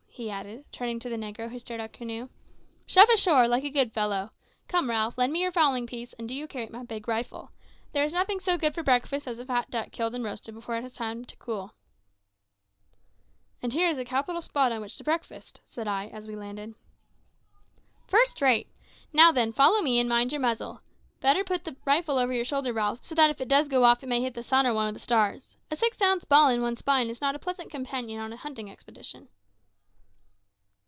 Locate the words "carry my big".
6.47-7.07